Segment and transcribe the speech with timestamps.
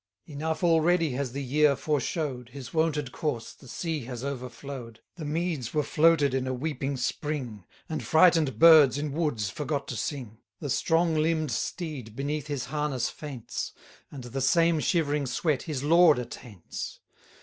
[0.25, 5.25] Enough already has the year foreshow'd 170 His wonted course, the sea has overflow'd, The
[5.25, 10.39] meads were floated with a weeping spring, And frighten'd birds in woods forgot to sing:
[10.59, 13.73] The strong limb'd steed beneath his harness faints,
[14.11, 16.97] And the same shivering sweat his lord attaints.